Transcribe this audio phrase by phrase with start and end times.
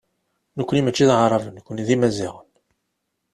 [0.57, 2.49] Nekkni mačči d Aɛraben, nekkni d Imaziɣen.